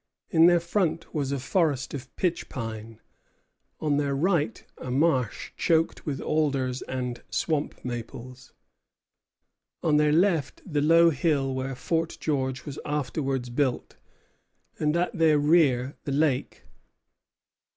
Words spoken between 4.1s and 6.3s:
right, a marsh, choked with